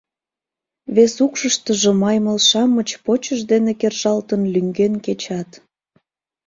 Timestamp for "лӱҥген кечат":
4.53-5.49